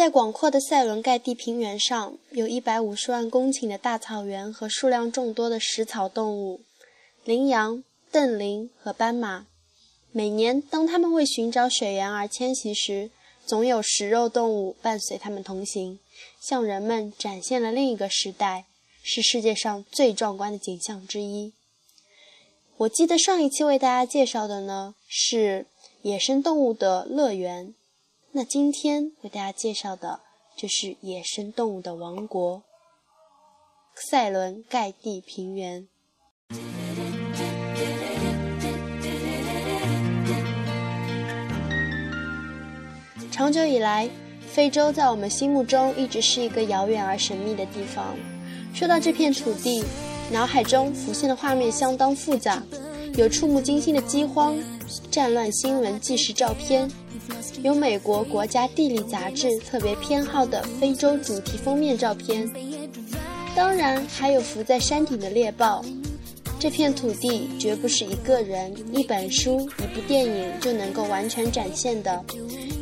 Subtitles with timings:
[0.00, 6.62] 在广阔的塞伦盖蒂平原上，有一百五十万公顷的大草原和数量众多的食草动物——
[7.22, 9.46] 羚羊、瞪羚和斑马。
[10.10, 13.10] 每年，当它们为寻找水源而迁徙时，
[13.44, 15.98] 总有食肉动物伴随它们同行，
[16.40, 18.64] 向人们展现了另一个时代，
[19.02, 21.52] 是世界上最壮观的景象之一。
[22.78, 25.66] 我记得上一期为大家介绍的呢是
[26.00, 27.74] 野生动物的乐园。
[28.32, 30.20] 那今天为大家介绍的
[30.56, 32.62] 就是野生动物的王国——
[34.08, 35.88] 塞伦盖蒂平原。
[43.32, 44.08] 长久以来，
[44.46, 48.16] 非洲在我们心目中一直是一个遥远而神秘的地方。
[48.72, 49.82] 说到这片土地，
[50.30, 52.62] 脑海中浮现的画面相当复杂，
[53.16, 54.56] 有触目惊心的饥荒、
[55.10, 56.88] 战乱新闻纪实照片。
[57.62, 62.48] 有美国国家地理杂志特别偏好的非洲主题封面照片，
[63.54, 65.84] 当然还有伏在山顶的猎豹。
[66.58, 72.22] 这片土地绝不是一个人、一本书、一部电影就能够完全展现的。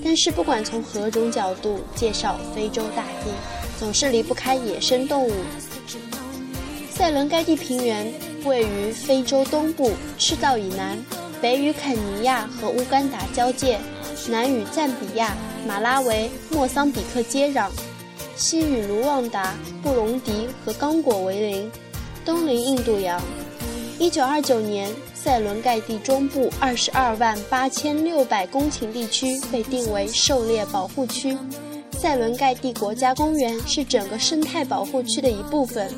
[0.03, 3.31] 但是不管从何种角度介绍非洲大地，
[3.79, 5.33] 总是离不开野生动物。
[6.91, 8.13] 塞伦盖蒂平原
[8.45, 10.99] 位于非洲东部赤道以南，
[11.41, 13.79] 北与肯尼亚和乌干达交界。
[14.31, 15.35] 南与赞比亚、
[15.67, 17.71] 马拉维、莫桑比克接壤，
[18.37, 21.71] 西与卢旺达、布隆迪和刚果为邻，
[22.25, 23.21] 东临印度洋。
[23.99, 31.37] 一九二九年，塞伦盖蒂中部二十二万八千六百公顷地区被定为狩猎保护区。
[31.93, 35.91] 塞伦盖蒂国家公园是整个生态保护区的一部分，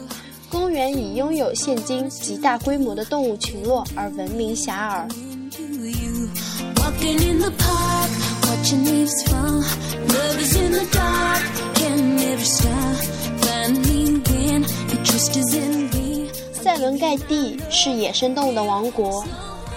[0.51, 5.30] 公园以拥有现今极大规模的动物群落而闻名遐迩。
[16.91, 19.25] 塞伦盖蒂是野生动物的王国，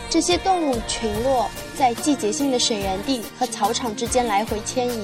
[0.09, 5.03] 这些动物群落在季节性的水源地和草场之间来回迁移。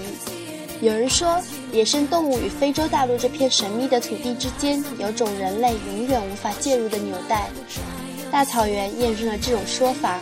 [0.82, 1.40] 有人说，
[1.72, 7.48] 野生动物与非洲大陆这片神秘的土地之间有种人类永远无法介入的纽带。
[8.32, 10.20] 大草原验证了这种说法。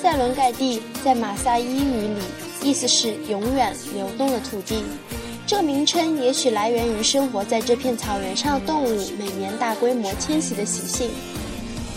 [0.00, 2.22] 塞伦盖蒂在马萨伊语里
[2.62, 4.82] 意思是永远流动的土地，
[5.46, 11.10] 这个名称也许来源于生活在这片草原上的动物每年大规模迁徙的习性。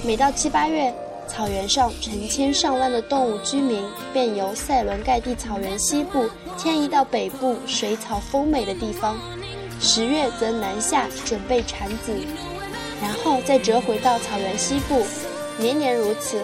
[0.03, 0.93] 每到七八月，
[1.27, 9.17] 草原上成千上万的动物居民便由塞伦盖蒂草原西部迁移到北部水草丰美的地方，
[9.79, 12.13] 十月则南下准备产子，
[13.01, 15.03] 然后再折回到草原西部，
[15.57, 16.41] 年年如此。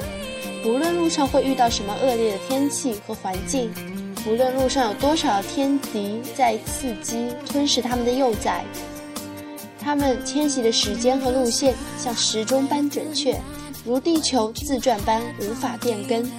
[0.64, 3.72] 无论路上会遇到什么恶劣的天气和环境，
[4.26, 8.64] 无论路上有多少天敌在伺机吞噬它们的幼崽，
[9.80, 13.40] 它们迁徙的时间和路线像时钟般准确，
[13.84, 16.30] 如地球自转般无法变更。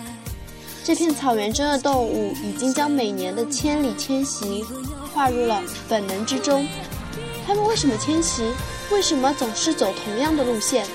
[0.85, 4.65] 这片草原中的动物已经将每年的千里迁徙
[5.13, 6.67] 划入了本能之中。
[7.45, 8.45] 它们为什么迁徙？
[8.93, 10.87] 为什么总是走同样的路线？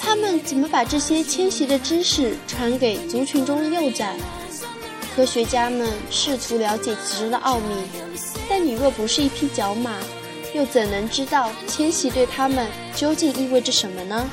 [0.00, 4.16] 他们怎么把这些迁徙的知识传给族群中的幼崽？
[5.14, 7.74] 科学家们试图了解其中的奥秘，
[8.48, 9.98] 但你若不是一匹角马，
[10.54, 14.30] 又怎能知道迁徙对他们究竟意味着什么呢？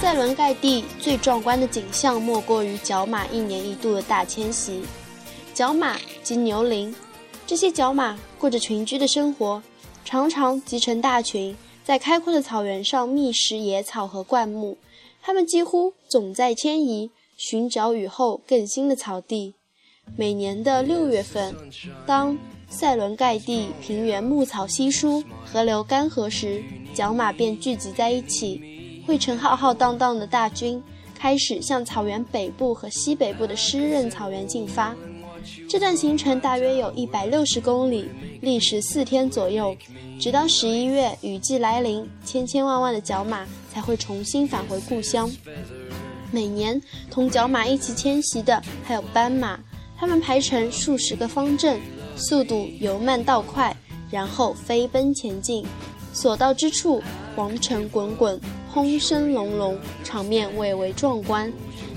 [0.00, 4.84] 塞伦盖蒂最壮观的景象，莫过于角马一年一度的大迁徙。
[5.52, 6.94] 角马及牛羚，
[7.46, 9.62] 这些角马过着群居的生活，
[10.08, 11.54] 常常集成大群，
[11.84, 14.78] 在开阔的草原上觅食野草和灌木。
[15.20, 19.52] 它们几乎总在迁移，寻找雨后更新的草地。
[20.16, 21.54] 每年的六月份，
[22.06, 22.38] 当
[22.70, 26.64] 塞伦盖蒂平原牧草稀疏、河流干涸时，
[26.94, 30.82] 角马便聚集在一起，汇成浩浩荡荡的大军，
[31.14, 34.96] 开始向草原北部和西北部的湿润草原进发。
[35.68, 38.08] 这段行程大约有一百六十公里，
[38.40, 39.76] 历时四天左右。
[40.18, 45.30] 直到十一月雨季来临，千千万万的角马才会重新返回故乡。
[46.30, 46.80] 每年
[47.10, 49.58] 同角马一起迁徙的还有斑马，
[49.96, 51.78] 它们排成数十个方阵，
[52.16, 53.76] 速度由慢到快，
[54.10, 55.64] 然后飞奔前进。
[56.12, 57.02] 所到之处，
[57.36, 58.40] 黄尘滚滚，
[58.72, 61.52] 轰声隆隆，场面蔚为壮观。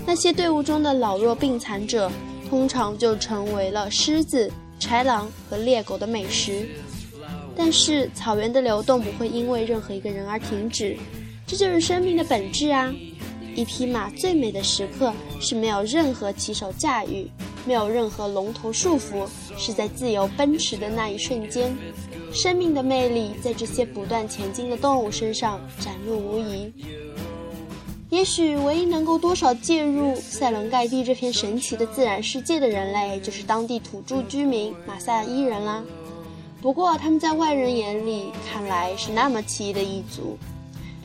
[0.05, 2.11] 那些队伍中的老弱病残者。
[2.51, 6.67] 通常就成为了狮子、豺狼和猎狗的美食。
[7.55, 10.97] 但是草原的流动不会因为任何一个人而停止，
[11.47, 12.93] 这就是生命的本质啊！
[13.55, 17.31] 一匹马最美的时刻是没有任何骑手驾驭，
[17.65, 19.25] 没有任何龙头束缚，
[19.57, 21.73] 是在自由奔驰的那一瞬间。
[22.33, 26.73] 生命的魅力在这些不断前进的动物身上展露无遗。
[28.11, 35.81] 也许唯一能够多少介入塞伦盖蒂这片神奇的自然世界的人类，就是当地土著居民马萨伊人啦。
[36.61, 40.37] 不过他们在外人眼里看来是那么奇异的一族。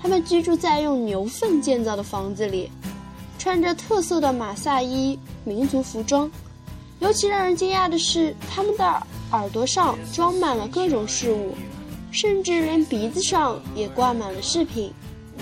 [0.03, 2.73] 他们居住在用牛粪建造的房子里，
[3.38, 6.29] 穿着特色的马萨伊民族服装。
[6.99, 11.55] 尤其让人惊讶的是，他们的耳朵上装满了各种饰物，
[12.11, 14.93] 甚至连鼻子上也挂满了饰品。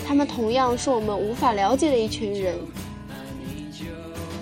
[0.07, 2.55] 他们同样是我们无法了解的一群人。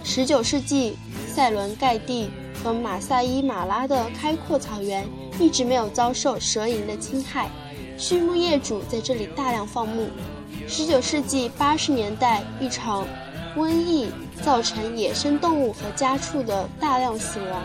[0.04, 2.28] 十九世纪，塞伦盖蒂
[2.62, 5.06] 和马萨伊马拉的开阔草原
[5.38, 7.48] 一直没有遭受蛇蝇的侵害，
[7.96, 10.08] 畜牧业主在这里大量放牧。
[10.66, 13.06] 十九世纪八十年代，一场
[13.56, 14.10] 瘟疫
[14.42, 17.62] 造成野生动物和家畜的大量死亡，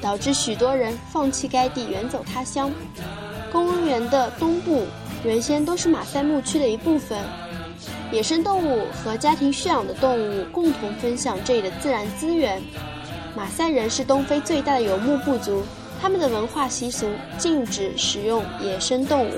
[0.00, 2.70] 导致许多人放弃该地，远走他乡。
[3.50, 4.84] 公园的东部。
[5.24, 7.18] 原先都是马赛牧区的一部分，
[8.12, 12.62] 野生动物和家庭驯养的动物共同分享这里的自然资源。
[13.34, 15.64] 马赛人是东非最大的游牧部族，
[16.00, 19.32] 他们的文化习俗禁止使用野生动物。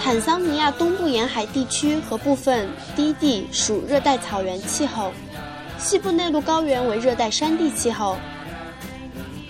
[0.00, 5.10] 坦桑尼亚东部沿海地区和部分低地属热带草原气候，
[5.76, 8.16] 西部内陆高原为热带山地气候。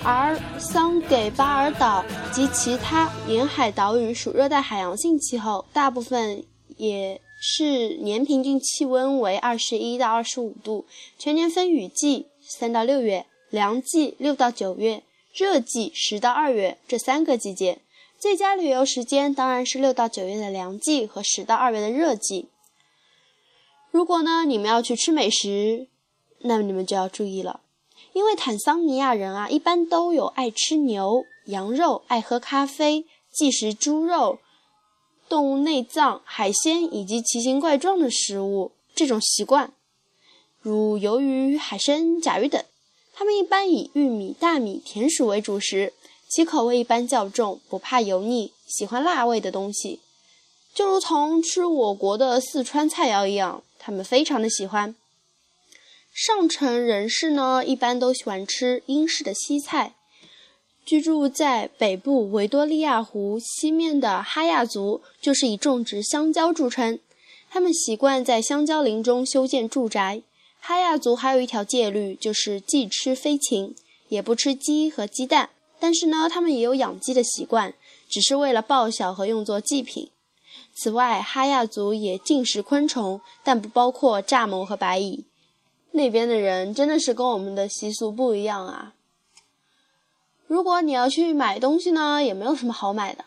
[0.09, 6.45] 而桑给巴尔岛及其他沿海岛屿属热带海洋性气候，大部分
[6.77, 10.87] 也是年平均气温为二十一到二十五度，
[11.19, 15.03] 全年分雨季三到六月，凉季六到九月，
[15.35, 17.81] 热季十到二月这三个季节。
[18.17, 22.49] 最佳旅游时间当然是六到九月的凉季和十到二月的热季。
[23.91, 25.89] 如果呢你们要去吃美食，
[26.43, 27.63] 那么你们就要注意了。
[28.17, 34.39] 因为坦桑尼亚人啊，一般都有爱吃牛、羊肉、爱喝咖啡、忌食猪肉、
[35.29, 39.71] 动物内脏、海鲜以及奇形怪状的食物这种习惯，
[40.63, 42.65] 如鱿鱼、海参、甲鱼等。
[43.13, 45.93] 他们一般以玉米、大米、田薯为主食，
[46.27, 50.01] 其口味一般较重，不怕油腻，喜欢辣味的东西，
[50.73, 54.97] 就如同吃我国的四川菜肴一样，他们非常的喜欢。
[56.19, 59.93] 上层人士呢，一般都喜欢吃英式的西菜。
[60.83, 66.99] 居住在北部维多利亚湖西面的哈亚族，就是以种植香蕉著称。
[67.51, 70.23] 他们习惯在香蕉林中修建住宅。
[70.59, 73.77] 哈亚族还有一条戒律，就是既吃飞禽，
[74.09, 75.51] 也不吃鸡和鸡蛋。
[75.79, 77.75] 但是呢，他们也有养鸡的习惯，
[78.09, 80.09] 只是为了报晓和用作祭品。
[80.75, 85.27] 此外，哈亚族也进食昆虫，但不包括蚱蜢和白蚁。
[85.97, 88.93] 那边的人真的是跟我们的习俗不一样啊！
[90.47, 93.25] 如果你要去买东西呢，也没有什么好买的，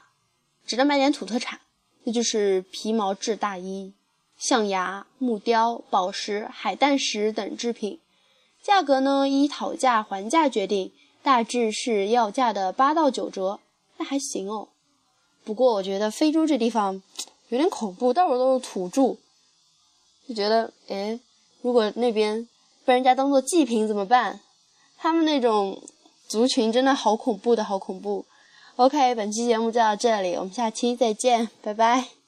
[0.67, 1.59] 只能买点土特产，
[2.03, 3.91] 那就是皮毛制大衣、
[4.37, 7.99] 象牙、木雕、宝石、海胆石等制品。
[8.61, 10.91] 价格呢依讨价还价决定，
[11.23, 13.59] 大致是要价的八到九折，
[13.97, 14.67] 那还行哦。
[15.43, 17.01] 不过我觉得非洲这地方
[17.47, 19.17] 有点恐怖，到处都是土著，
[20.27, 21.19] 就觉得哎，
[21.63, 22.47] 如果那边。
[22.89, 24.39] 被人家当做祭品怎么办？
[24.97, 25.79] 他们那种
[26.27, 28.25] 族群真的好恐怖的，好恐怖。
[28.77, 32.18] OK，本期节目就到这里，我们下期再见，拜拜。